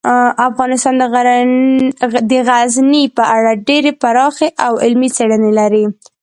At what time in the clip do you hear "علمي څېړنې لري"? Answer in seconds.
4.83-5.85